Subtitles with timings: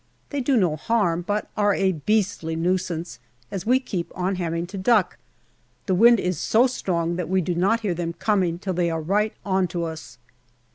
[0.31, 3.19] They do no harm, but are a beastly nuisance,
[3.51, 5.19] as we keep on having to duck.
[5.85, 8.99] The wind is so strong that we do not hear them coming till they are
[8.99, 10.17] right on to us.